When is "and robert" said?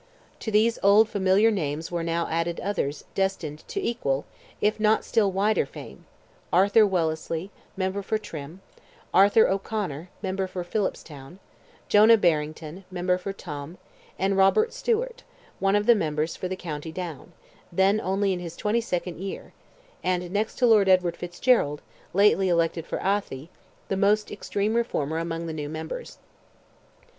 14.17-14.73